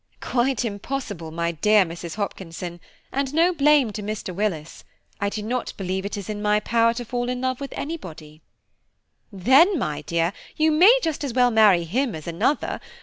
[0.19, 2.15] "Quite impossible, my dear Mrs.
[2.15, 2.79] Hopkinson,
[3.11, 4.33] and no blame to Mr.
[4.33, 4.83] Willis;
[5.19, 8.41] I do not believe it is in my power to fall in love with anybody."
[9.31, 12.79] "Then, my dear, you may just as well marry him as another.